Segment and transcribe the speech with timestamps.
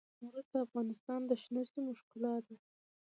[0.19, 2.55] زمرد د افغانستان د شنو سیمو ښکلا ده.